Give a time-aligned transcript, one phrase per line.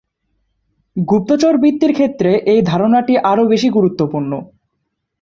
[0.95, 4.31] গুপ্তচরবৃত্তির ক্ষেত্রে এই ধারণাটি আরও বেশি গুরুত্বপূর্ণ।